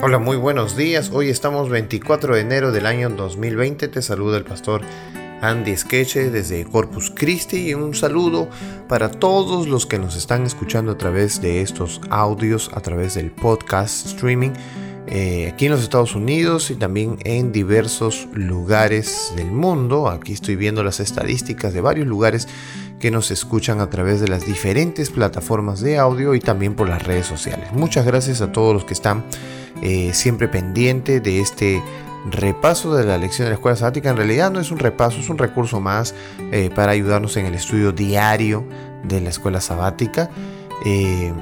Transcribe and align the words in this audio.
Hola, 0.00 0.20
muy 0.20 0.36
buenos 0.36 0.76
días. 0.76 1.10
Hoy 1.12 1.28
estamos 1.28 1.70
24 1.70 2.36
de 2.36 2.40
enero 2.40 2.70
del 2.70 2.86
año 2.86 3.10
2020. 3.10 3.88
Te 3.88 4.00
saluda 4.00 4.36
el 4.36 4.44
pastor 4.44 4.82
Andy 5.42 5.76
Skeche 5.76 6.30
desde 6.30 6.64
Corpus 6.66 7.10
Christi 7.10 7.70
y 7.70 7.74
un 7.74 7.96
saludo 7.96 8.48
para 8.86 9.10
todos 9.10 9.66
los 9.66 9.86
que 9.86 9.98
nos 9.98 10.14
están 10.14 10.44
escuchando 10.46 10.92
a 10.92 10.98
través 10.98 11.42
de 11.42 11.62
estos 11.62 12.00
audios, 12.10 12.70
a 12.74 12.80
través 12.80 13.14
del 13.14 13.32
podcast 13.32 14.06
streaming 14.06 14.52
eh, 15.08 15.50
aquí 15.52 15.64
en 15.64 15.72
los 15.72 15.82
Estados 15.82 16.14
Unidos 16.14 16.70
y 16.70 16.76
también 16.76 17.18
en 17.24 17.50
diversos 17.50 18.28
lugares 18.34 19.32
del 19.34 19.50
mundo. 19.50 20.08
Aquí 20.08 20.32
estoy 20.32 20.54
viendo 20.54 20.84
las 20.84 21.00
estadísticas 21.00 21.74
de 21.74 21.80
varios 21.80 22.06
lugares 22.06 22.46
que 23.00 23.10
nos 23.10 23.32
escuchan 23.32 23.80
a 23.80 23.90
través 23.90 24.20
de 24.20 24.28
las 24.28 24.46
diferentes 24.46 25.10
plataformas 25.10 25.80
de 25.80 25.98
audio 25.98 26.36
y 26.36 26.40
también 26.40 26.74
por 26.74 26.88
las 26.88 27.02
redes 27.02 27.26
sociales. 27.26 27.72
Muchas 27.72 28.06
gracias 28.06 28.42
a 28.42 28.52
todos 28.52 28.74
los 28.74 28.84
que 28.84 28.94
están 28.94 29.24
eh, 29.82 30.12
siempre 30.14 30.48
pendiente 30.48 31.20
de 31.20 31.40
este 31.40 31.82
repaso 32.30 32.94
de 32.94 33.04
la 33.04 33.18
lección 33.18 33.46
de 33.46 33.50
la 33.50 33.54
escuela 33.54 33.76
sabática. 33.76 34.10
En 34.10 34.16
realidad 34.16 34.50
no 34.50 34.60
es 34.60 34.70
un 34.70 34.78
repaso, 34.78 35.18
es 35.20 35.28
un 35.28 35.38
recurso 35.38 35.80
más 35.80 36.14
eh, 36.52 36.70
para 36.74 36.92
ayudarnos 36.92 37.36
en 37.36 37.46
el 37.46 37.54
estudio 37.54 37.92
diario 37.92 38.64
de 39.04 39.20
la 39.20 39.30
escuela 39.30 39.60
sabática. 39.60 40.30
Eh, 40.84 41.32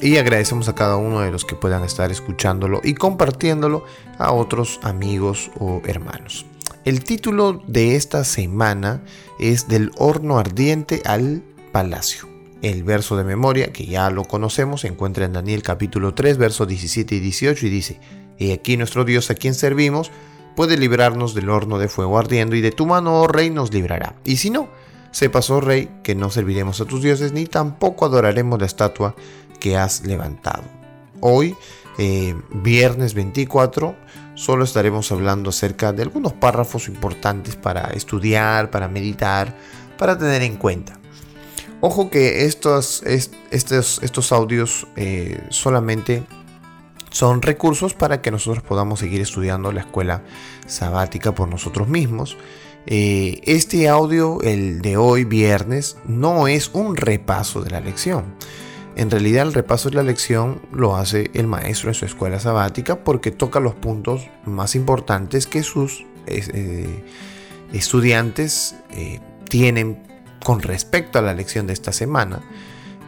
y 0.00 0.16
agradecemos 0.18 0.68
a 0.68 0.74
cada 0.74 0.96
uno 0.96 1.20
de 1.20 1.30
los 1.30 1.44
que 1.44 1.54
puedan 1.54 1.84
estar 1.84 2.10
escuchándolo 2.10 2.80
y 2.82 2.94
compartiéndolo 2.94 3.84
a 4.18 4.32
otros 4.32 4.80
amigos 4.82 5.50
o 5.58 5.80
hermanos. 5.86 6.46
El 6.84 7.02
título 7.02 7.62
de 7.66 7.96
esta 7.96 8.24
semana 8.24 9.02
es 9.38 9.68
Del 9.68 9.90
horno 9.96 10.38
ardiente 10.38 11.00
al 11.06 11.42
palacio. 11.72 12.33
El 12.64 12.82
verso 12.82 13.14
de 13.14 13.24
memoria, 13.24 13.74
que 13.74 13.84
ya 13.84 14.08
lo 14.08 14.24
conocemos, 14.24 14.80
se 14.80 14.88
encuentra 14.88 15.26
en 15.26 15.34
Daniel 15.34 15.62
capítulo 15.62 16.14
3, 16.14 16.38
versos 16.38 16.66
17 16.66 17.14
y 17.14 17.20
18 17.20 17.66
y 17.66 17.68
dice, 17.68 18.00
Y 18.38 18.52
aquí 18.52 18.78
nuestro 18.78 19.04
Dios 19.04 19.30
a 19.30 19.34
quien 19.34 19.52
servimos 19.52 20.10
puede 20.56 20.78
librarnos 20.78 21.34
del 21.34 21.50
horno 21.50 21.76
de 21.76 21.88
fuego 21.88 22.18
ardiendo 22.18 22.56
y 22.56 22.62
de 22.62 22.72
tu 22.72 22.86
mano, 22.86 23.20
oh 23.20 23.26
rey, 23.26 23.50
nos 23.50 23.70
librará. 23.70 24.16
Y 24.24 24.38
si 24.38 24.48
no, 24.48 24.70
sepas, 25.10 25.50
oh 25.50 25.60
rey, 25.60 25.90
que 26.02 26.14
no 26.14 26.30
serviremos 26.30 26.80
a 26.80 26.86
tus 26.86 27.02
dioses 27.02 27.32
ni 27.32 27.44
tampoco 27.44 28.06
adoraremos 28.06 28.58
la 28.58 28.64
estatua 28.64 29.14
que 29.60 29.76
has 29.76 30.06
levantado. 30.06 30.62
Hoy, 31.20 31.54
eh, 31.98 32.34
viernes 32.50 33.12
24, 33.12 33.94
solo 34.36 34.64
estaremos 34.64 35.12
hablando 35.12 35.50
acerca 35.50 35.92
de 35.92 36.00
algunos 36.00 36.32
párrafos 36.32 36.88
importantes 36.88 37.56
para 37.56 37.90
estudiar, 37.90 38.70
para 38.70 38.88
meditar, 38.88 39.54
para 39.98 40.16
tener 40.16 40.40
en 40.40 40.56
cuenta. 40.56 41.03
Ojo 41.86 42.08
que 42.08 42.46
estos, 42.46 43.02
estos, 43.02 44.00
estos 44.02 44.32
audios 44.32 44.86
eh, 44.96 45.38
solamente 45.50 46.22
son 47.10 47.42
recursos 47.42 47.92
para 47.92 48.22
que 48.22 48.30
nosotros 48.30 48.64
podamos 48.64 49.00
seguir 49.00 49.20
estudiando 49.20 49.70
la 49.70 49.80
escuela 49.80 50.22
sabática 50.66 51.34
por 51.34 51.46
nosotros 51.46 51.86
mismos. 51.86 52.38
Eh, 52.86 53.42
este 53.44 53.86
audio, 53.90 54.40
el 54.40 54.80
de 54.80 54.96
hoy 54.96 55.24
viernes, 55.24 55.98
no 56.06 56.48
es 56.48 56.70
un 56.72 56.96
repaso 56.96 57.60
de 57.60 57.72
la 57.72 57.80
lección. 57.80 58.34
En 58.96 59.10
realidad 59.10 59.46
el 59.46 59.52
repaso 59.52 59.90
de 59.90 59.96
la 59.96 60.04
lección 60.04 60.62
lo 60.72 60.96
hace 60.96 61.30
el 61.34 61.46
maestro 61.46 61.90
en 61.90 61.94
su 61.94 62.06
escuela 62.06 62.40
sabática 62.40 63.04
porque 63.04 63.30
toca 63.30 63.60
los 63.60 63.74
puntos 63.74 64.26
más 64.46 64.74
importantes 64.74 65.46
que 65.46 65.62
sus 65.62 66.06
eh, 66.28 67.04
estudiantes 67.74 68.74
tienen 69.50 70.13
con 70.44 70.62
respecto 70.62 71.18
a 71.18 71.22
la 71.22 71.34
lección 71.34 71.66
de 71.66 71.72
esta 71.72 71.92
semana. 71.92 72.40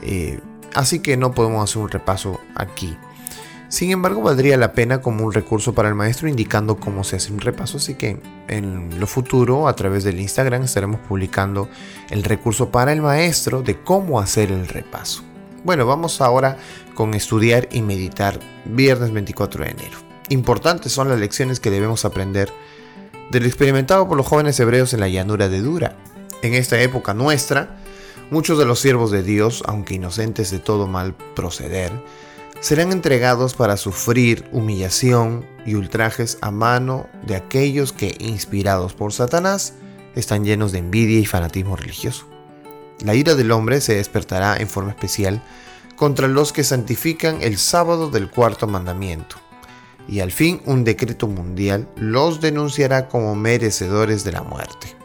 Eh, 0.02 0.40
así 0.74 0.98
que 0.98 1.16
no 1.16 1.32
podemos 1.32 1.70
hacer 1.70 1.82
un 1.82 1.90
repaso 1.90 2.40
aquí. 2.56 2.96
Sin 3.68 3.90
embargo, 3.90 4.22
valdría 4.22 4.56
la 4.56 4.72
pena 4.72 5.00
como 5.00 5.24
un 5.24 5.32
recurso 5.32 5.74
para 5.74 5.88
el 5.88 5.94
maestro 5.94 6.28
indicando 6.28 6.76
cómo 6.76 7.02
se 7.02 7.16
hace 7.16 7.32
un 7.32 7.40
repaso, 7.40 7.78
así 7.78 7.94
que 7.94 8.20
en 8.46 9.00
lo 9.00 9.06
futuro 9.08 9.66
a 9.66 9.74
través 9.74 10.04
del 10.04 10.20
Instagram 10.20 10.62
estaremos 10.62 11.00
publicando 11.00 11.68
el 12.10 12.22
recurso 12.22 12.70
para 12.70 12.92
el 12.92 13.02
maestro 13.02 13.62
de 13.62 13.80
cómo 13.80 14.20
hacer 14.20 14.52
el 14.52 14.68
repaso. 14.68 15.22
Bueno, 15.64 15.84
vamos 15.84 16.20
ahora 16.20 16.58
con 16.94 17.14
estudiar 17.14 17.68
y 17.72 17.82
meditar 17.82 18.38
viernes 18.64 19.12
24 19.12 19.64
de 19.64 19.70
enero. 19.70 19.98
Importantes 20.28 20.92
son 20.92 21.08
las 21.08 21.18
lecciones 21.18 21.58
que 21.58 21.70
debemos 21.70 22.04
aprender 22.04 22.52
del 23.32 23.46
experimentado 23.46 24.06
por 24.06 24.16
los 24.16 24.26
jóvenes 24.26 24.60
hebreos 24.60 24.94
en 24.94 25.00
la 25.00 25.08
llanura 25.08 25.48
de 25.48 25.60
Dura 25.60 25.96
en 26.46 26.54
esta 26.54 26.80
época 26.80 27.14
nuestra, 27.14 27.76
muchos 28.30 28.58
de 28.58 28.64
los 28.64 28.80
siervos 28.80 29.10
de 29.10 29.22
Dios, 29.22 29.62
aunque 29.66 29.94
inocentes 29.94 30.50
de 30.50 30.58
todo 30.58 30.86
mal 30.86 31.14
proceder, 31.34 31.92
serán 32.60 32.92
entregados 32.92 33.54
para 33.54 33.76
sufrir 33.76 34.48
humillación 34.52 35.46
y 35.66 35.74
ultrajes 35.74 36.38
a 36.40 36.50
mano 36.50 37.06
de 37.26 37.36
aquellos 37.36 37.92
que, 37.92 38.16
inspirados 38.18 38.94
por 38.94 39.12
Satanás, 39.12 39.74
están 40.14 40.44
llenos 40.44 40.72
de 40.72 40.78
envidia 40.78 41.18
y 41.18 41.26
fanatismo 41.26 41.76
religioso. 41.76 42.26
La 43.04 43.14
ira 43.14 43.34
del 43.34 43.52
hombre 43.52 43.80
se 43.80 43.96
despertará 43.96 44.56
en 44.56 44.68
forma 44.68 44.90
especial 44.90 45.42
contra 45.96 46.28
los 46.28 46.52
que 46.52 46.64
santifican 46.64 47.42
el 47.42 47.58
sábado 47.58 48.10
del 48.10 48.30
cuarto 48.30 48.66
mandamiento, 48.66 49.36
y 50.08 50.20
al 50.20 50.32
fin 50.32 50.62
un 50.64 50.84
decreto 50.84 51.26
mundial 51.26 51.88
los 51.96 52.40
denunciará 52.40 53.08
como 53.08 53.34
merecedores 53.34 54.24
de 54.24 54.32
la 54.32 54.42
muerte. 54.42 54.95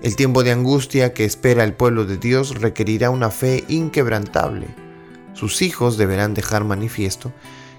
El 0.00 0.14
tiempo 0.14 0.44
de 0.44 0.52
angustia 0.52 1.12
que 1.12 1.24
espera 1.24 1.64
el 1.64 1.74
pueblo 1.74 2.04
de 2.04 2.18
Dios 2.18 2.60
requerirá 2.60 3.10
una 3.10 3.30
fe 3.30 3.64
inquebrantable. 3.66 4.68
Sus 5.34 5.60
hijos 5.60 5.96
deberán 5.96 6.34
dejar 6.34 6.62
manifiesto 6.64 7.32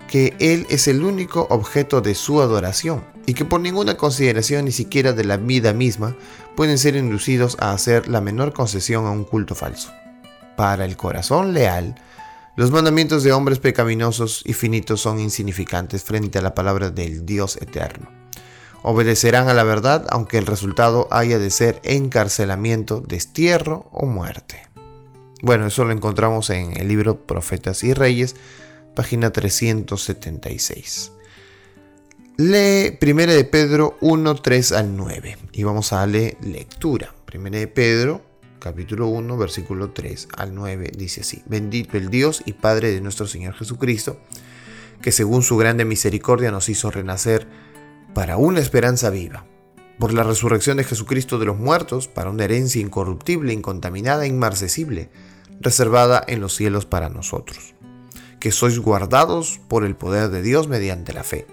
que 0.09 0.35
Él 0.39 0.65
es 0.69 0.89
el 0.89 1.03
único 1.03 1.47
objeto 1.49 2.01
de 2.01 2.15
su 2.15 2.41
adoración 2.41 3.05
y 3.25 3.35
que 3.35 3.45
por 3.45 3.61
ninguna 3.61 3.95
consideración 3.95 4.65
ni 4.65 4.71
siquiera 4.71 5.13
de 5.13 5.23
la 5.23 5.37
vida 5.37 5.71
misma 5.71 6.15
pueden 6.57 6.77
ser 6.77 6.97
inducidos 6.97 7.55
a 7.59 7.71
hacer 7.71 8.09
la 8.09 8.19
menor 8.19 8.51
concesión 8.51 9.05
a 9.05 9.11
un 9.11 9.23
culto 9.23 9.55
falso. 9.55 9.93
Para 10.57 10.83
el 10.83 10.97
corazón 10.97 11.53
leal, 11.53 11.95
los 12.57 12.71
mandamientos 12.71 13.23
de 13.23 13.31
hombres 13.31 13.59
pecaminosos 13.59 14.41
y 14.45 14.51
finitos 14.51 14.99
son 14.99 15.21
insignificantes 15.21 16.03
frente 16.03 16.39
a 16.39 16.41
la 16.41 16.53
palabra 16.53 16.89
del 16.89 17.25
Dios 17.25 17.55
eterno. 17.61 18.18
Obedecerán 18.83 19.49
a 19.49 19.53
la 19.53 19.63
verdad 19.63 20.05
aunque 20.09 20.37
el 20.37 20.45
resultado 20.45 21.07
haya 21.11 21.37
de 21.37 21.49
ser 21.49 21.81
encarcelamiento, 21.83 23.01
destierro 23.01 23.89
o 23.91 24.05
muerte. 24.05 24.67
Bueno, 25.41 25.67
eso 25.67 25.85
lo 25.85 25.91
encontramos 25.91 26.49
en 26.49 26.77
el 26.77 26.87
libro 26.87 27.25
Profetas 27.25 27.83
y 27.83 27.93
Reyes, 27.93 28.35
página 28.95 29.31
376. 29.31 31.11
Lee 32.37 32.97
1 33.01 33.25
de 33.25 33.43
Pedro 33.43 33.97
1, 33.99 34.35
3 34.35 34.71
al 34.71 34.95
9 34.95 35.37
y 35.51 35.63
vamos 35.63 35.91
a 35.91 35.97
darle 35.97 36.37
lectura. 36.41 37.13
1 37.33 37.49
de 37.51 37.67
Pedro, 37.67 38.21
capítulo 38.59 39.07
1, 39.07 39.37
versículo 39.37 39.91
3 39.91 40.29
al 40.37 40.55
9 40.55 40.91
dice 40.95 41.21
así, 41.21 41.43
bendito 41.45 41.97
el 41.97 42.09
Dios 42.09 42.41
y 42.45 42.53
Padre 42.53 42.91
de 42.91 43.01
nuestro 43.01 43.27
Señor 43.27 43.55
Jesucristo, 43.55 44.19
que 45.01 45.11
según 45.11 45.43
su 45.43 45.57
grande 45.57 45.83
misericordia 45.85 46.49
nos 46.49 46.69
hizo 46.69 46.91
renacer 46.91 47.45
para 48.13 48.37
una 48.37 48.59
esperanza 48.59 49.09
viva, 49.09 49.45
por 49.99 50.13
la 50.13 50.23
resurrección 50.23 50.77
de 50.77 50.83
Jesucristo 50.83 51.37
de 51.37 51.45
los 51.45 51.57
muertos, 51.57 52.07
para 52.07 52.29
una 52.29 52.45
herencia 52.45 52.81
incorruptible, 52.81 53.53
incontaminada 53.53 54.25
inmarcesible, 54.25 55.09
reservada 55.59 56.23
en 56.27 56.39
los 56.39 56.55
cielos 56.55 56.85
para 56.85 57.09
nosotros, 57.09 57.75
que 58.39 58.51
sois 58.51 58.79
guardados 58.79 59.59
por 59.67 59.83
el 59.83 59.95
poder 59.95 60.29
de 60.29 60.41
Dios 60.41 60.67
mediante 60.67 61.13
la 61.13 61.23
fe, 61.23 61.45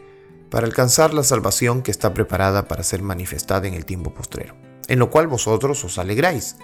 para 0.50 0.66
alcanzar 0.66 1.12
la 1.12 1.24
salvación 1.24 1.82
que 1.82 1.90
está 1.90 2.14
preparada 2.14 2.68
para 2.68 2.84
ser 2.84 3.02
manifestada 3.02 3.66
en 3.66 3.74
el 3.74 3.84
tiempo 3.84 4.14
postrero, 4.14 4.54
en 4.88 5.00
lo 5.00 5.10
cual 5.10 5.26
vosotros 5.26 5.84
os 5.84 5.98
alegráis, 5.98 6.56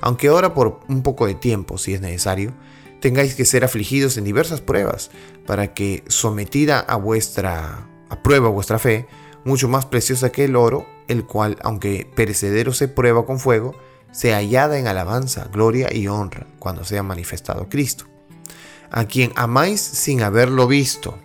aunque 0.00 0.28
ahora 0.28 0.54
por 0.54 0.80
un 0.88 1.02
poco 1.02 1.26
de 1.26 1.34
tiempo, 1.34 1.78
si 1.78 1.94
es 1.94 2.00
necesario, 2.00 2.52
tengáis 3.00 3.34
que 3.34 3.44
ser 3.44 3.64
afligidos 3.64 4.16
en 4.16 4.24
diversas 4.24 4.60
pruebas, 4.60 5.10
para 5.46 5.74
que, 5.74 6.04
sometida 6.06 6.78
a 6.78 6.96
vuestra 6.96 7.88
a 8.08 8.22
prueba 8.22 8.48
vuestra 8.48 8.78
fe, 8.78 9.06
mucho 9.44 9.68
más 9.68 9.86
preciosa 9.86 10.30
que 10.30 10.44
el 10.44 10.56
oro, 10.56 10.86
el 11.08 11.24
cual, 11.24 11.58
aunque 11.62 12.10
perecedero 12.14 12.72
se 12.72 12.88
prueba 12.88 13.26
con 13.26 13.38
fuego, 13.38 13.74
se 14.12 14.32
hallada 14.32 14.78
en 14.78 14.86
alabanza, 14.86 15.48
gloria 15.52 15.92
y 15.92 16.06
honra 16.06 16.46
cuando 16.58 16.84
sea 16.84 17.02
manifestado 17.02 17.68
Cristo, 17.68 18.06
a 18.90 19.06
quien 19.06 19.32
amáis 19.34 19.80
sin 19.80 20.22
haberlo 20.22 20.66
visto, 20.66 21.18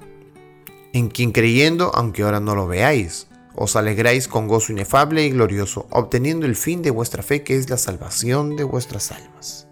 en 0.92 1.10
quien 1.10 1.32
creyendo, 1.32 1.92
aunque 1.94 2.24
ahora 2.24 2.40
no 2.40 2.56
lo 2.56 2.68
veáis, 2.68 3.28
os 3.56 3.76
alegráis 3.76 4.28
con 4.28 4.48
gozo 4.48 4.72
inefable 4.72 5.26
y 5.26 5.32
glorioso, 5.32 5.88
obteniendo 5.92 6.46
el 6.46 6.56
fin 6.56 6.82
de 6.82 6.92
vuestra 6.92 7.24
fe, 7.24 7.44
que 7.44 7.56
es 7.56 7.70
la 7.70 7.78
salvación 7.78 8.56
de 8.56 8.64
vuestras 8.64 9.12
almas. 9.12 9.68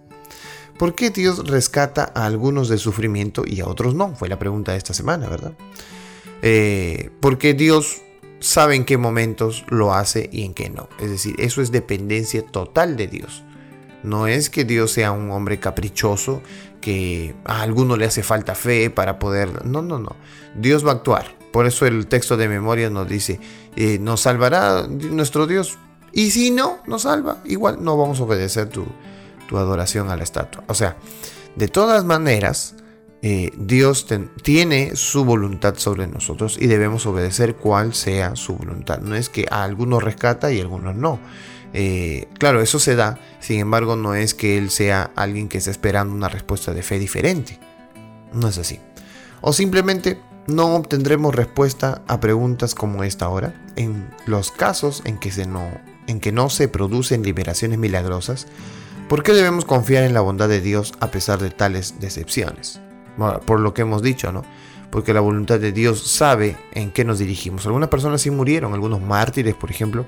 ¿Por 0.78 0.94
qué 0.94 1.10
Dios 1.10 1.48
rescata 1.48 2.12
a 2.14 2.26
algunos 2.26 2.70
del 2.70 2.80
sufrimiento 2.80 3.44
y 3.48 3.62
a 3.62 3.68
otros 3.68 3.96
no? 3.96 4.16
Fue 4.16 4.30
la 4.30 4.38
pregunta 4.38 4.74
de 4.74 4.78
esta 4.78 4.94
semana, 4.94 5.28
¿verdad? 5.28 5.54
Eh, 6.44 7.10
porque 7.20 7.56
Dios 7.56 8.02
sabe 8.40 8.76
en 8.76 8.86
qué 8.86 8.98
momentos 8.98 9.66
lo 9.70 9.94
hace 9.94 10.30
y 10.32 10.44
en 10.44 10.54
qué 10.54 10.70
no. 10.70 10.90
Es 11.00 11.10
decir, 11.10 11.36
eso 11.40 11.62
es 11.62 11.72
dependencia 11.72 12.46
total 12.46 12.98
de 12.98 13.08
Dios. 13.08 13.44
No 14.04 14.28
es 14.28 14.50
que 14.50 14.64
Dios 14.64 14.92
sea 14.92 15.12
un 15.12 15.32
hombre 15.32 15.60
caprichoso, 15.60 16.42
que 16.82 17.36
a 17.46 17.62
alguno 17.62 17.98
le 17.98 18.06
hace 18.06 18.24
falta 18.24 18.56
fe 18.56 18.90
para 18.90 19.20
poder... 19.20 19.66
No, 19.66 19.82
no, 19.82 20.00
no. 20.00 20.16
Dios 20.56 20.86
va 20.86 20.92
a 20.92 20.96
actuar 20.96 21.38
por 21.58 21.66
eso 21.66 21.88
el 21.88 22.06
texto 22.06 22.38
de 22.38 22.48
memoria 22.48 22.90
nos 22.92 23.08
dice, 23.08 23.40
eh, 23.76 23.98
nos 24.00 24.22
salvará 24.22 24.86
nuestro 24.88 25.48
Dios. 25.48 25.80
Y 26.12 26.30
si 26.30 26.52
no, 26.52 26.80
nos 26.86 27.02
salva. 27.02 27.38
Igual 27.46 27.84
no 27.84 27.98
vamos 27.98 28.20
a 28.20 28.24
obedecer 28.26 28.70
tu, 28.70 28.86
adoración 29.50 30.12
a 30.12 30.16
la 30.16 30.24
estatua. 30.24 30.64
O 30.68 30.76
sea, 30.76 30.98
de 31.56 31.68
todas 31.68 32.04
maneras, 32.04 32.76
eh, 33.22 33.52
Dios 33.58 34.06
tiene 34.44 34.96
su 34.96 35.26
voluntad 35.26 35.76
sobre 35.78 36.08
nosotros 36.08 36.58
y 36.60 36.68
debemos 36.68 37.06
obedecer 37.06 37.56
cuál 37.56 37.94
sea 37.94 38.36
su 38.36 38.56
voluntad. 38.56 39.00
No 39.00 39.16
es 39.16 39.30
que 39.30 39.46
a 39.50 39.64
algunos 39.64 40.04
rescata 40.04 40.52
y 40.52 40.60
a 40.60 40.62
algunos 40.62 40.96
no. 40.96 41.20
Eh, 41.74 42.28
claro, 42.38 42.62
eso 42.62 42.80
se 42.80 42.96
da, 42.96 43.20
sin 43.40 43.60
embargo 43.60 43.96
no 43.96 44.16
es 44.16 44.34
que 44.34 44.58
Él 44.58 44.70
sea 44.70 45.12
alguien 45.16 45.50
que 45.50 45.58
está 45.58 45.72
esperando 45.72 46.14
una 46.14 46.30
respuesta 46.30 46.74
de 46.74 46.84
fe 46.84 47.00
diferente. 47.00 47.60
No 48.34 48.48
es 48.48 48.58
así. 48.58 48.80
O 49.42 49.52
simplemente 49.52 50.20
no 50.46 50.76
obtendremos 50.76 51.36
respuesta 51.36 52.04
a 52.08 52.20
preguntas 52.20 52.76
como 52.76 53.04
esta 53.04 53.26
ahora. 53.26 53.54
En 53.76 54.10
los 54.26 54.52
casos 54.52 55.02
en 55.06 55.20
que, 55.20 55.32
no, 55.46 55.70
en 56.08 56.20
que 56.20 56.32
no 56.32 56.50
se 56.50 56.68
producen 56.68 57.24
liberaciones 57.24 57.80
milagrosas, 57.80 58.48
¿por 59.10 59.24
qué 59.24 59.34
debemos 59.34 59.66
confiar 59.66 60.04
en 60.04 60.14
la 60.14 60.22
bondad 60.22 60.50
de 60.50 60.62
Dios 60.62 60.94
a 61.00 61.12
pesar 61.12 61.40
de 61.40 61.50
tales 61.50 62.00
decepciones? 62.00 62.80
Por 63.46 63.60
lo 63.60 63.74
que 63.74 63.82
hemos 63.82 64.02
dicho, 64.02 64.32
¿no? 64.32 64.44
Porque 64.90 65.14
la 65.14 65.20
voluntad 65.20 65.60
de 65.60 65.72
Dios 65.72 66.02
sabe 66.08 66.56
en 66.72 66.92
qué 66.92 67.04
nos 67.04 67.20
dirigimos. 67.20 67.66
Algunas 67.66 67.90
personas 67.90 68.22
sí 68.22 68.32
murieron, 68.32 68.74
algunos 68.74 69.02
mártires, 69.02 69.56
por 69.56 69.70
ejemplo, 69.70 70.06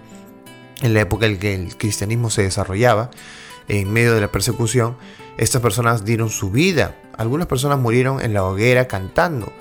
en 0.82 0.94
la 0.94 1.02
época 1.02 1.26
en 1.26 1.38
que 1.38 1.54
el 1.54 1.76
cristianismo 1.78 2.30
se 2.30 2.44
desarrollaba, 2.44 3.12
en 3.68 3.92
medio 3.92 4.16
de 4.16 4.22
la 4.22 4.32
persecución, 4.32 4.96
estas 5.38 5.62
personas 5.62 6.06
dieron 6.06 6.30
su 6.30 6.50
vida. 6.50 6.96
Algunas 7.18 7.48
personas 7.48 7.80
murieron 7.80 8.22
en 8.22 8.34
la 8.34 8.44
hoguera 8.44 8.88
cantando. 8.88 9.52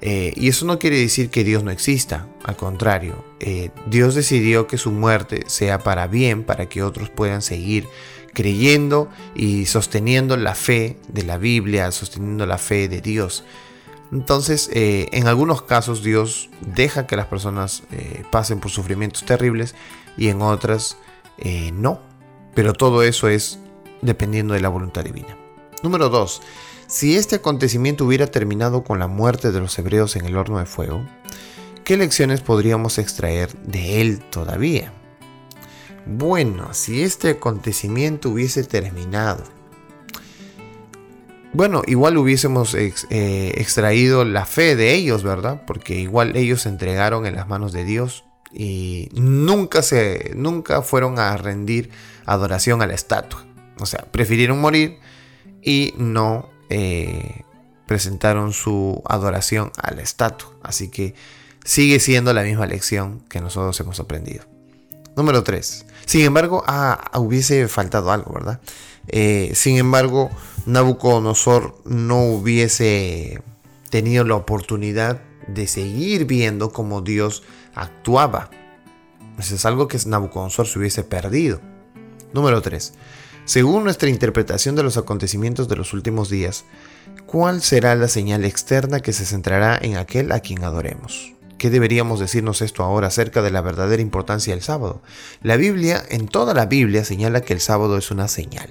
Eh, 0.00 0.32
y 0.34 0.48
eso 0.48 0.66
no 0.66 0.78
quiere 0.80 0.98
decir 0.98 1.30
que 1.30 1.44
Dios 1.44 1.62
no 1.62 1.70
exista, 1.70 2.26
al 2.42 2.56
contrario, 2.56 3.24
eh, 3.38 3.70
Dios 3.86 4.16
decidió 4.16 4.66
que 4.66 4.76
su 4.76 4.90
muerte 4.90 5.44
sea 5.46 5.78
para 5.78 6.08
bien, 6.08 6.42
para 6.42 6.68
que 6.68 6.82
otros 6.82 7.08
puedan 7.08 7.40
seguir 7.40 7.86
creyendo 8.32 9.08
y 9.34 9.66
sosteniendo 9.66 10.36
la 10.36 10.54
fe 10.54 10.98
de 11.08 11.22
la 11.22 11.38
Biblia, 11.38 11.90
sosteniendo 11.92 12.46
la 12.46 12.58
fe 12.58 12.88
de 12.88 13.00
Dios. 13.00 13.44
Entonces, 14.10 14.68
eh, 14.72 15.08
en 15.12 15.26
algunos 15.26 15.62
casos 15.62 16.02
Dios 16.02 16.50
deja 16.60 17.06
que 17.06 17.16
las 17.16 17.26
personas 17.26 17.82
pasen 18.30 18.60
por 18.60 18.70
sufrimientos 18.70 19.24
terribles 19.24 19.74
y 20.16 20.28
en 20.28 20.42
otras 20.42 20.98
no. 21.72 22.00
Pero 22.54 22.74
todo 22.74 23.02
eso 23.02 23.28
es 23.28 23.58
dependiendo 24.02 24.54
de 24.54 24.60
la 24.60 24.68
voluntad 24.68 25.04
divina. 25.04 25.36
Número 25.82 26.10
2. 26.10 26.42
Si 26.86 27.16
este 27.16 27.36
acontecimiento 27.36 28.04
hubiera 28.04 28.26
terminado 28.26 28.84
con 28.84 28.98
la 28.98 29.06
muerte 29.06 29.50
de 29.50 29.60
los 29.60 29.78
hebreos 29.78 30.14
en 30.16 30.26
el 30.26 30.36
horno 30.36 30.58
de 30.58 30.66
fuego, 30.66 31.06
¿qué 31.84 31.96
lecciones 31.96 32.42
podríamos 32.42 32.98
extraer 32.98 33.50
de 33.62 34.02
él 34.02 34.20
todavía? 34.20 34.92
Bueno, 36.06 36.74
si 36.74 37.02
este 37.02 37.30
acontecimiento 37.30 38.30
hubiese 38.30 38.64
terminado, 38.64 39.44
bueno, 41.52 41.82
igual 41.86 42.16
hubiésemos 42.16 42.74
eh, 42.74 43.52
extraído 43.56 44.24
la 44.24 44.46
fe 44.46 44.74
de 44.74 44.94
ellos, 44.94 45.22
¿verdad? 45.22 45.62
Porque 45.66 45.98
igual 45.98 46.34
ellos 46.34 46.62
se 46.62 46.70
entregaron 46.70 47.26
en 47.26 47.36
las 47.36 47.46
manos 47.46 47.72
de 47.72 47.84
Dios 47.84 48.24
y 48.52 49.10
nunca 49.12 49.82
se 49.82 50.32
nunca 50.34 50.82
fueron 50.82 51.18
a 51.18 51.36
rendir 51.36 51.90
adoración 52.24 52.80
a 52.80 52.86
la 52.86 52.94
estatua. 52.94 53.44
O 53.78 53.86
sea, 53.86 54.06
prefirieron 54.10 54.60
morir 54.60 54.98
y 55.62 55.94
no 55.98 56.48
eh, 56.70 57.42
presentaron 57.86 58.52
su 58.54 59.02
adoración 59.06 59.72
a 59.76 59.92
la 59.92 60.00
estatua. 60.00 60.54
Así 60.62 60.88
que 60.88 61.14
sigue 61.64 62.00
siendo 62.00 62.32
la 62.32 62.42
misma 62.42 62.66
lección 62.66 63.20
que 63.28 63.40
nosotros 63.40 63.78
hemos 63.80 64.00
aprendido. 64.00 64.51
Número 65.16 65.42
3. 65.42 65.86
Sin 66.06 66.22
embargo, 66.22 66.64
ah, 66.66 67.10
hubiese 67.14 67.68
faltado 67.68 68.10
algo, 68.12 68.32
¿verdad? 68.32 68.60
Eh, 69.08 69.52
sin 69.54 69.76
embargo, 69.76 70.30
Nabucodonosor 70.66 71.76
no 71.84 72.24
hubiese 72.24 73.42
tenido 73.90 74.24
la 74.24 74.36
oportunidad 74.36 75.20
de 75.46 75.66
seguir 75.66 76.24
viendo 76.24 76.72
cómo 76.72 77.02
Dios 77.02 77.42
actuaba. 77.74 78.50
Eso 79.38 79.54
es 79.54 79.64
algo 79.66 79.88
que 79.88 79.98
Nabucodonosor 80.06 80.66
se 80.66 80.78
hubiese 80.78 81.04
perdido. 81.04 81.60
Número 82.32 82.62
3. 82.62 82.94
Según 83.44 83.84
nuestra 83.84 84.08
interpretación 84.08 84.76
de 84.76 84.84
los 84.84 84.96
acontecimientos 84.96 85.68
de 85.68 85.76
los 85.76 85.92
últimos 85.92 86.30
días, 86.30 86.64
¿cuál 87.26 87.60
será 87.60 87.94
la 87.96 88.08
señal 88.08 88.44
externa 88.44 89.00
que 89.00 89.12
se 89.12 89.26
centrará 89.26 89.78
en 89.82 89.96
aquel 89.96 90.30
a 90.30 90.40
quien 90.40 90.62
adoremos? 90.62 91.32
¿Qué 91.62 91.70
deberíamos 91.70 92.18
decirnos 92.18 92.60
esto 92.60 92.82
ahora 92.82 93.06
acerca 93.06 93.40
de 93.40 93.52
la 93.52 93.60
verdadera 93.60 94.02
importancia 94.02 94.52
del 94.52 94.64
sábado? 94.64 95.00
La 95.42 95.56
Biblia, 95.56 96.02
en 96.08 96.26
toda 96.26 96.54
la 96.54 96.66
Biblia, 96.66 97.04
señala 97.04 97.42
que 97.42 97.52
el 97.52 97.60
sábado 97.60 97.96
es 97.96 98.10
una 98.10 98.26
señal. 98.26 98.68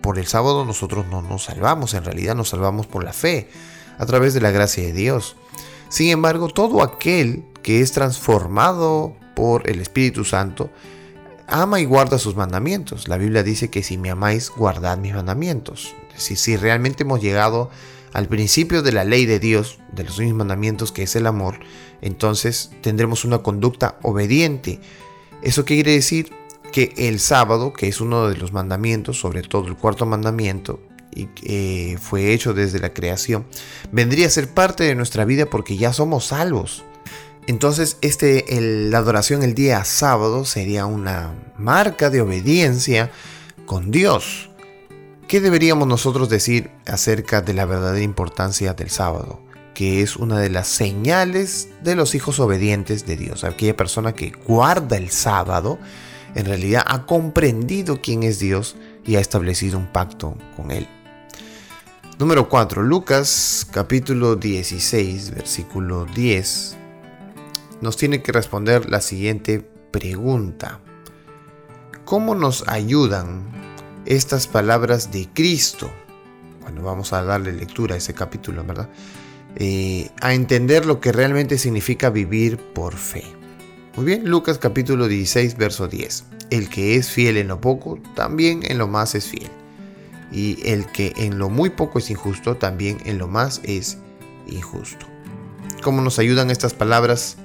Por 0.00 0.18
el 0.18 0.26
sábado 0.26 0.64
nosotros 0.64 1.04
no 1.10 1.20
nos 1.20 1.44
salvamos, 1.44 1.92
en 1.92 2.02
realidad 2.02 2.34
nos 2.34 2.48
salvamos 2.48 2.86
por 2.86 3.04
la 3.04 3.12
fe, 3.12 3.50
a 3.98 4.06
través 4.06 4.32
de 4.32 4.40
la 4.40 4.52
gracia 4.52 4.82
de 4.82 4.94
Dios. 4.94 5.36
Sin 5.90 6.08
embargo, 6.08 6.48
todo 6.48 6.82
aquel 6.82 7.44
que 7.62 7.82
es 7.82 7.92
transformado 7.92 9.14
por 9.36 9.68
el 9.68 9.78
Espíritu 9.78 10.24
Santo, 10.24 10.70
ama 11.46 11.78
y 11.78 11.84
guarda 11.84 12.18
sus 12.18 12.36
mandamientos. 12.36 13.06
La 13.06 13.18
Biblia 13.18 13.42
dice 13.42 13.68
que 13.68 13.82
si 13.82 13.98
me 13.98 14.08
amáis, 14.08 14.48
guardad 14.48 14.96
mis 14.96 15.12
mandamientos. 15.12 15.94
Si, 16.16 16.36
si 16.36 16.56
realmente 16.56 17.02
hemos 17.02 17.20
llegado 17.20 17.68
al 18.12 18.28
principio 18.28 18.82
de 18.82 18.92
la 18.92 19.04
ley 19.04 19.26
de 19.26 19.38
Dios, 19.38 19.78
de 19.92 20.04
los 20.04 20.18
mismos 20.18 20.38
mandamientos, 20.38 20.92
que 20.92 21.02
es 21.02 21.16
el 21.16 21.26
amor, 21.26 21.60
entonces 22.02 22.70
tendremos 22.80 23.24
una 23.24 23.38
conducta 23.38 23.98
obediente. 24.02 24.80
¿Eso 25.42 25.64
quiere 25.64 25.92
decir? 25.92 26.32
Que 26.72 26.92
el 26.96 27.20
sábado, 27.20 27.72
que 27.72 27.88
es 27.88 28.00
uno 28.00 28.28
de 28.28 28.36
los 28.36 28.52
mandamientos, 28.52 29.18
sobre 29.18 29.42
todo 29.42 29.66
el 29.66 29.76
cuarto 29.76 30.06
mandamiento, 30.06 30.80
y 31.12 31.26
que 31.26 31.98
fue 32.00 32.32
hecho 32.32 32.54
desde 32.54 32.78
la 32.78 32.92
creación, 32.92 33.46
vendría 33.90 34.26
a 34.26 34.30
ser 34.30 34.48
parte 34.48 34.84
de 34.84 34.94
nuestra 34.94 35.24
vida 35.24 35.46
porque 35.46 35.76
ya 35.76 35.92
somos 35.92 36.26
salvos. 36.26 36.84
Entonces, 37.46 37.96
este, 38.00 38.44
la 38.60 38.98
adoración 38.98 39.42
el 39.42 39.54
día 39.54 39.84
sábado 39.84 40.44
sería 40.44 40.86
una 40.86 41.34
marca 41.56 42.10
de 42.10 42.20
obediencia 42.20 43.10
con 43.66 43.90
Dios. 43.90 44.49
¿Qué 45.30 45.40
deberíamos 45.40 45.86
nosotros 45.86 46.28
decir 46.28 46.72
acerca 46.88 47.40
de 47.40 47.54
la 47.54 47.64
verdadera 47.64 48.02
importancia 48.02 48.74
del 48.74 48.90
sábado? 48.90 49.40
Que 49.74 50.02
es 50.02 50.16
una 50.16 50.40
de 50.40 50.50
las 50.50 50.66
señales 50.66 51.68
de 51.84 51.94
los 51.94 52.16
hijos 52.16 52.40
obedientes 52.40 53.06
de 53.06 53.16
Dios. 53.16 53.44
Aquella 53.44 53.76
persona 53.76 54.12
que 54.12 54.32
guarda 54.32 54.96
el 54.96 55.10
sábado, 55.10 55.78
en 56.34 56.46
realidad 56.46 56.82
ha 56.84 57.06
comprendido 57.06 58.00
quién 58.02 58.24
es 58.24 58.40
Dios 58.40 58.74
y 59.06 59.14
ha 59.14 59.20
establecido 59.20 59.78
un 59.78 59.86
pacto 59.86 60.36
con 60.56 60.72
Él. 60.72 60.88
Número 62.18 62.48
4. 62.48 62.82
Lucas 62.82 63.64
capítulo 63.70 64.34
16, 64.34 65.30
versículo 65.30 66.06
10 66.06 66.76
nos 67.80 67.96
tiene 67.96 68.20
que 68.20 68.32
responder 68.32 68.90
la 68.90 69.00
siguiente 69.00 69.60
pregunta. 69.92 70.80
¿Cómo 72.04 72.34
nos 72.34 72.66
ayudan 72.66 73.59
estas 74.06 74.46
palabras 74.46 75.10
de 75.12 75.28
Cristo? 75.32 75.90
Bueno, 76.62 76.82
vamos 76.82 77.12
a 77.12 77.22
darle 77.22 77.52
lectura 77.52 77.94
a 77.94 77.98
ese 77.98 78.14
capítulo, 78.14 78.64
¿verdad? 78.64 78.88
Eh, 79.56 80.10
a 80.20 80.34
entender 80.34 80.86
lo 80.86 81.00
que 81.00 81.12
realmente 81.12 81.58
significa 81.58 82.10
vivir 82.10 82.58
por 82.58 82.96
fe. 82.96 83.24
Muy 83.96 84.06
bien, 84.06 84.28
Lucas 84.28 84.58
capítulo 84.58 85.08
16, 85.08 85.56
verso 85.56 85.88
10. 85.88 86.24
El 86.50 86.68
que 86.68 86.96
es 86.96 87.10
fiel 87.10 87.36
en 87.36 87.48
lo 87.48 87.60
poco, 87.60 87.98
también 88.14 88.60
en 88.64 88.78
lo 88.78 88.88
más 88.88 89.14
es 89.14 89.26
fiel. 89.26 89.50
Y 90.32 90.58
el 90.64 90.86
que 90.86 91.12
en 91.16 91.38
lo 91.38 91.48
muy 91.48 91.70
poco 91.70 91.98
es 91.98 92.10
injusto, 92.10 92.56
también 92.56 92.98
en 93.04 93.18
lo 93.18 93.26
más 93.26 93.60
es 93.64 93.98
injusto. 94.46 95.06
¿Cómo 95.82 96.02
nos 96.02 96.18
ayudan 96.18 96.50
estas 96.50 96.74
palabras 96.74 97.36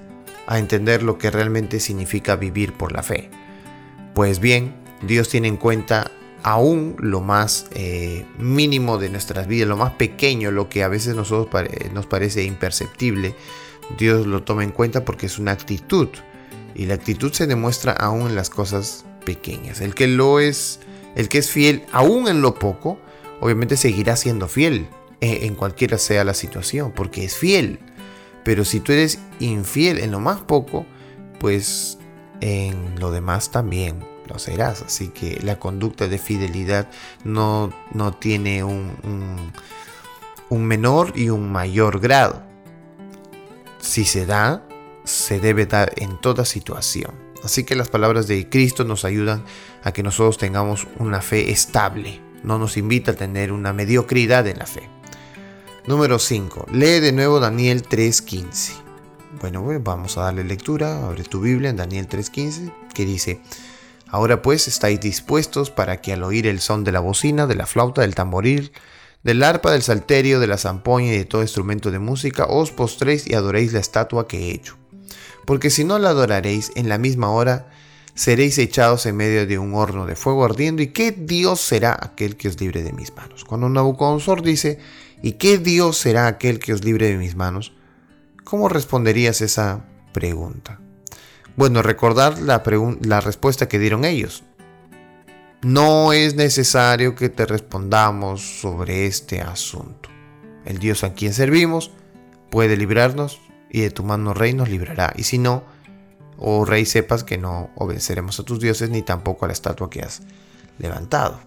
a 0.47 0.59
entender 0.59 1.03
lo 1.03 1.17
que 1.17 1.31
realmente 1.31 1.79
significa 1.79 2.35
vivir 2.35 2.73
por 2.73 2.91
la 2.91 3.03
fe. 3.03 3.29
Pues 4.13 4.39
bien, 4.39 4.75
Dios 5.01 5.29
tiene 5.29 5.47
en 5.47 5.57
cuenta 5.57 6.11
aún 6.45 6.95
lo 6.99 7.21
más 7.21 7.65
eh, 7.71 8.23
mínimo 8.37 8.99
de 8.99 9.09
nuestras 9.09 9.47
vidas, 9.47 9.67
lo 9.67 9.77
más 9.77 9.93
pequeño, 9.93 10.51
lo 10.51 10.69
que 10.69 10.83
a 10.83 10.87
veces 10.87 11.15
nosotros 11.15 11.67
nos 11.91 12.05
parece 12.05 12.43
imperceptible. 12.43 13.35
Dios 13.97 14.27
lo 14.27 14.43
toma 14.43 14.63
en 14.63 14.69
cuenta 14.69 15.03
porque 15.05 15.25
es 15.25 15.39
una 15.39 15.53
actitud 15.53 16.07
y 16.75 16.85
la 16.85 16.93
actitud 16.93 17.33
se 17.33 17.47
demuestra 17.47 17.93
aún 17.93 18.27
en 18.27 18.35
las 18.35 18.51
cosas 18.51 19.05
pequeñas. 19.25 19.81
El 19.81 19.95
que 19.95 20.05
lo 20.05 20.39
es, 20.39 20.81
el 21.15 21.29
que 21.29 21.39
es 21.39 21.49
fiel 21.49 21.83
aún 21.91 22.27
en 22.27 22.43
lo 22.43 22.53
poco, 22.53 22.99
obviamente 23.41 23.75
seguirá 23.75 24.15
siendo 24.15 24.47
fiel 24.47 24.87
eh, 25.21 25.47
en 25.47 25.55
cualquiera 25.55 25.97
sea 25.97 26.23
la 26.23 26.35
situación, 26.35 26.91
porque 26.91 27.25
es 27.25 27.35
fiel. 27.35 27.79
Pero 28.43 28.65
si 28.65 28.81
tú 28.81 28.91
eres 28.91 29.17
infiel 29.39 29.97
en 29.97 30.11
lo 30.11 30.19
más 30.19 30.41
poco, 30.41 30.85
pues 31.39 31.97
en 32.39 32.99
lo 32.99 33.09
demás 33.09 33.49
también 33.49 34.14
lo 34.27 34.39
serás. 34.39 34.81
Así 34.81 35.09
que 35.09 35.39
la 35.43 35.59
conducta 35.59 36.07
de 36.07 36.17
fidelidad 36.17 36.89
no, 37.23 37.73
no 37.93 38.13
tiene 38.13 38.63
un, 38.63 38.91
un, 40.49 40.65
menor 40.65 41.13
y 41.15 41.29
un 41.29 41.51
mayor 41.51 41.99
grado. 41.99 42.43
si 43.79 44.05
se 44.05 44.25
da, 44.25 44.67
se 45.03 45.39
debe 45.39 45.65
dar 45.65 45.93
en 45.97 46.19
toda 46.19 46.45
situación. 46.45 47.13
Así 47.43 47.63
que 47.63 47.75
las 47.75 47.89
palabras 47.89 48.27
de 48.27 48.49
Cristo 48.49 48.85
nos 48.85 49.05
ayudan 49.05 49.43
a 49.83 49.91
que 49.91 50.01
nosotros 50.01 50.37
tengamos 50.37 50.87
una 50.97 51.21
fe 51.21 51.51
estable. 51.51 52.19
No 52.43 52.57
nos 52.57 52.77
invita 52.77 53.11
a 53.11 53.15
tener 53.15 53.51
una 53.51 53.71
mediocridad 53.71 54.47
en 54.47 54.57
la 54.57 54.65
fe. 54.65 54.89
Número 55.87 56.17
5. 56.17 56.67
Lee 56.71 56.99
de 56.99 57.11
nuevo 57.11 57.39
Daniel 57.39 57.87
3.15. 57.87 58.71
Bueno, 59.39 59.63
vamos 59.81 60.17
a 60.17 60.21
darle 60.21 60.43
lectura. 60.43 61.05
Abre 61.05 61.23
tu 61.23 61.41
Biblia 61.41 61.69
en 61.69 61.75
Daniel 61.75 62.09
3.15 62.09 62.73
que 62.93 63.05
dice, 63.05 63.41
Ahora 64.15 64.41
pues 64.41 64.69
estáis 64.69 65.01
dispuestos 65.01 65.71
para 65.71 65.99
que 65.99 66.13
al 66.13 66.23
oír 66.23 66.47
el 66.47 66.61
son 66.61 66.85
de 66.85 66.93
la 66.93 67.01
bocina, 67.01 67.47
de 67.47 67.55
la 67.55 67.65
flauta, 67.65 67.99
del 67.99 68.15
tamboril, 68.15 68.71
del 69.23 69.43
arpa, 69.43 69.73
del 69.73 69.81
salterio, 69.81 70.39
de 70.39 70.47
la 70.47 70.57
zampoña 70.57 71.11
y 71.11 71.17
de 71.17 71.25
todo 71.25 71.41
instrumento 71.41 71.91
de 71.91 71.99
música, 71.99 72.45
os 72.45 72.71
postréis 72.71 73.27
y 73.27 73.33
adoréis 73.33 73.73
la 73.73 73.81
estatua 73.81 74.25
que 74.25 74.37
he 74.37 74.51
hecho. 74.51 74.77
Porque 75.45 75.69
si 75.69 75.83
no 75.83 75.99
la 75.99 76.11
adoraréis 76.11 76.71
en 76.77 76.87
la 76.87 76.97
misma 76.97 77.29
hora, 77.29 77.67
seréis 78.13 78.57
echados 78.57 79.05
en 79.05 79.17
medio 79.17 79.45
de 79.45 79.59
un 79.59 79.75
horno 79.75 80.05
de 80.05 80.15
fuego 80.15 80.45
ardiendo, 80.45 80.81
y 80.81 80.93
qué 80.93 81.11
Dios 81.11 81.59
será 81.59 81.99
aquel 82.01 82.37
que 82.37 82.47
os 82.47 82.57
libre 82.57 82.83
de 82.83 82.93
mis 82.93 83.13
manos. 83.13 83.43
Cuando 83.43 83.67
Nabucodonosor 83.67 84.43
dice, 84.43 84.79
¿y 85.21 85.33
qué 85.33 85.57
Dios 85.57 85.97
será 85.97 86.27
aquel 86.27 86.59
que 86.59 86.71
os 86.71 86.85
libre 86.85 87.09
de 87.09 87.17
mis 87.17 87.35
manos? 87.35 87.73
¿Cómo 88.45 88.69
responderías 88.69 89.41
esa 89.41 89.83
pregunta? 90.13 90.79
Bueno, 91.55 91.81
recordar 91.81 92.39
la, 92.39 92.63
la 93.01 93.21
respuesta 93.21 93.67
que 93.67 93.79
dieron 93.79 94.03
ellos. 94.05 94.43
No 95.61 96.13
es 96.13 96.35
necesario 96.35 97.15
que 97.15 97.29
te 97.29 97.45
respondamos 97.45 98.59
sobre 98.59 99.05
este 99.05 99.41
asunto. 99.41 100.09
El 100.65 100.79
Dios 100.79 101.03
a 101.03 101.13
quien 101.13 101.33
servimos 101.33 101.91
puede 102.49 102.77
librarnos 102.77 103.39
y 103.69 103.81
de 103.81 103.89
tu 103.89 104.03
mano 104.03 104.33
rey 104.33 104.53
nos 104.53 104.69
librará. 104.69 105.13
Y 105.15 105.23
si 105.23 105.37
no, 105.37 105.63
oh 106.37 106.65
rey, 106.65 106.85
sepas 106.85 107.23
que 107.23 107.37
no 107.37 107.69
obedeceremos 107.75 108.39
a 108.39 108.43
tus 108.43 108.59
dioses 108.59 108.89
ni 108.89 109.01
tampoco 109.01 109.45
a 109.45 109.47
la 109.47 109.53
estatua 109.53 109.89
que 109.89 110.01
has 110.01 110.21
levantado. 110.77 111.39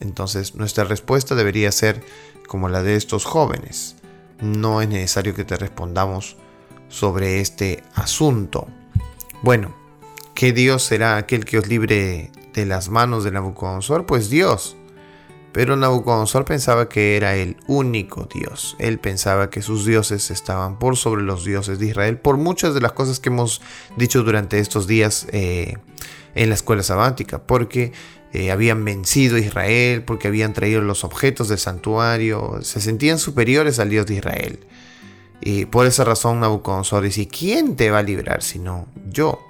Entonces 0.00 0.54
nuestra 0.54 0.84
respuesta 0.84 1.34
debería 1.34 1.72
ser 1.72 2.02
como 2.46 2.68
la 2.68 2.82
de 2.82 2.96
estos 2.96 3.24
jóvenes. 3.24 3.96
No 4.40 4.82
es 4.82 4.88
necesario 4.88 5.34
que 5.34 5.44
te 5.44 5.56
respondamos 5.56 6.36
sobre 6.88 7.40
este 7.40 7.82
asunto. 7.94 8.68
Bueno, 9.40 9.72
¿qué 10.34 10.52
Dios 10.52 10.82
será 10.82 11.16
aquel 11.16 11.44
que 11.44 11.58
os 11.58 11.68
libre 11.68 12.32
de 12.54 12.66
las 12.66 12.88
manos 12.88 13.22
de 13.22 13.30
Nabucodonosor? 13.30 14.04
Pues 14.04 14.30
Dios. 14.30 14.76
Pero 15.52 15.76
Nabucodonosor 15.76 16.44
pensaba 16.44 16.88
que 16.88 17.16
era 17.16 17.36
el 17.36 17.56
único 17.68 18.28
Dios. 18.32 18.74
Él 18.80 18.98
pensaba 18.98 19.48
que 19.48 19.62
sus 19.62 19.86
dioses 19.86 20.32
estaban 20.32 20.80
por 20.80 20.96
sobre 20.96 21.22
los 21.22 21.44
dioses 21.44 21.78
de 21.78 21.86
Israel, 21.86 22.18
por 22.18 22.36
muchas 22.36 22.74
de 22.74 22.80
las 22.80 22.92
cosas 22.92 23.20
que 23.20 23.28
hemos 23.28 23.62
dicho 23.96 24.24
durante 24.24 24.58
estos 24.58 24.88
días 24.88 25.28
eh, 25.30 25.76
en 26.34 26.48
la 26.48 26.56
escuela 26.56 26.82
sabática, 26.82 27.38
porque 27.38 27.92
eh, 28.32 28.50
habían 28.50 28.84
vencido 28.84 29.36
a 29.36 29.40
Israel, 29.40 30.02
porque 30.02 30.26
habían 30.26 30.52
traído 30.52 30.80
los 30.80 31.04
objetos 31.04 31.48
del 31.48 31.58
santuario, 31.58 32.58
se 32.62 32.80
sentían 32.80 33.20
superiores 33.20 33.78
al 33.78 33.90
Dios 33.90 34.06
de 34.06 34.16
Israel. 34.16 34.66
Y 35.40 35.66
por 35.66 35.86
esa 35.86 36.04
razón 36.04 36.40
Nabucodonosor 36.40 37.04
dice, 37.04 37.28
¿quién 37.28 37.76
te 37.76 37.90
va 37.90 37.98
a 37.98 38.02
librar 38.02 38.42
sino 38.42 38.86
yo? 39.08 39.40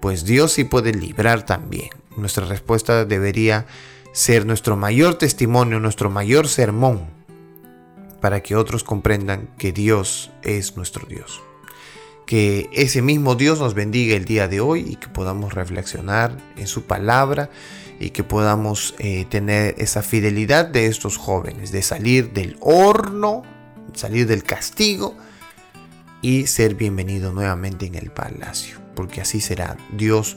Pues 0.00 0.24
Dios 0.24 0.52
sí 0.52 0.64
puede 0.64 0.92
librar 0.92 1.44
también. 1.44 1.90
Nuestra 2.16 2.46
respuesta 2.46 3.04
debería 3.04 3.66
ser 4.12 4.46
nuestro 4.46 4.76
mayor 4.76 5.16
testimonio, 5.16 5.80
nuestro 5.80 6.10
mayor 6.10 6.48
sermón, 6.48 7.02
para 8.20 8.42
que 8.42 8.56
otros 8.56 8.84
comprendan 8.84 9.48
que 9.58 9.72
Dios 9.72 10.30
es 10.42 10.76
nuestro 10.76 11.06
Dios. 11.06 11.40
Que 12.26 12.68
ese 12.72 13.00
mismo 13.00 13.36
Dios 13.36 13.58
nos 13.58 13.74
bendiga 13.74 14.16
el 14.16 14.24
día 14.24 14.48
de 14.48 14.60
hoy 14.60 14.80
y 14.80 14.96
que 14.96 15.08
podamos 15.08 15.54
reflexionar 15.54 16.36
en 16.56 16.66
su 16.66 16.82
palabra 16.82 17.50
y 18.00 18.10
que 18.10 18.22
podamos 18.22 18.94
eh, 18.98 19.24
tener 19.28 19.74
esa 19.78 20.02
fidelidad 20.02 20.66
de 20.66 20.86
estos 20.86 21.16
jóvenes, 21.16 21.72
de 21.72 21.82
salir 21.82 22.32
del 22.32 22.56
horno 22.60 23.42
salir 23.94 24.26
del 24.26 24.42
castigo 24.42 25.16
y 26.22 26.46
ser 26.46 26.74
bienvenido 26.74 27.32
nuevamente 27.32 27.86
en 27.86 27.94
el 27.94 28.10
palacio, 28.10 28.78
porque 28.94 29.20
así 29.20 29.40
será. 29.40 29.76
Dios 29.96 30.36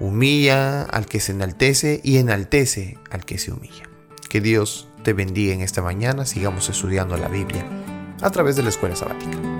humilla 0.00 0.82
al 0.82 1.06
que 1.06 1.20
se 1.20 1.32
enaltece 1.32 2.00
y 2.02 2.16
enaltece 2.16 2.98
al 3.10 3.24
que 3.24 3.38
se 3.38 3.52
humilla. 3.52 3.84
Que 4.28 4.40
Dios 4.40 4.88
te 5.02 5.12
bendiga 5.12 5.54
en 5.54 5.60
esta 5.60 5.82
mañana, 5.82 6.26
sigamos 6.26 6.68
estudiando 6.68 7.16
la 7.16 7.28
Biblia 7.28 7.64
a 8.22 8.30
través 8.30 8.56
de 8.56 8.62
la 8.62 8.68
escuela 8.70 8.96
sabática. 8.96 9.59